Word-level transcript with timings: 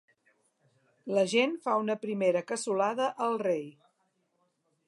La 1.17 1.25
gent 1.33 1.53
fa 1.67 1.77
una 1.83 1.97
primera 2.07 2.43
cassolada 2.53 3.11
al 3.27 3.41
rei. 3.47 3.65